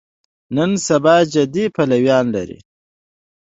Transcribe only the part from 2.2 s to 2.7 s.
لري.